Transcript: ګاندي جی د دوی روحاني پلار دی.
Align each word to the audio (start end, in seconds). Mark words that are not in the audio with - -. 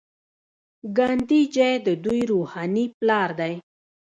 ګاندي 0.97 1.41
جی 1.55 1.73
د 1.85 1.87
دوی 2.03 2.21
روحاني 2.31 2.85
پلار 2.97 3.29
دی. 3.39 3.53